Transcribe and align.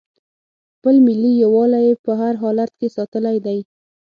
خپل 0.75 0.95
ملي 1.07 1.31
یووالی 1.43 1.81
یې 1.87 1.93
په 2.05 2.11
هر 2.21 2.33
حالت 2.43 2.71
کې 2.79 2.87
ساتلی 2.97 3.37
دی. 3.45 3.59